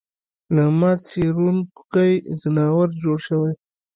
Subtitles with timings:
[0.55, 2.11] له ما څېرونکی
[2.41, 3.53] ځناور جوړ شوی